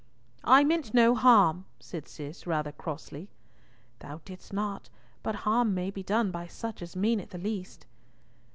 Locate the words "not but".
4.51-5.35